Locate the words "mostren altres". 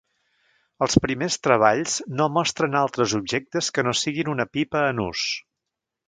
2.37-3.13